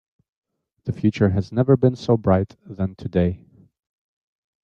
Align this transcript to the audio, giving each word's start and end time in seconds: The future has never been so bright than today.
The 0.85 0.93
future 0.93 1.29
has 1.29 1.51
never 1.51 1.77
been 1.77 1.95
so 1.95 2.17
bright 2.17 2.55
than 2.65 2.95
today. 2.95 3.45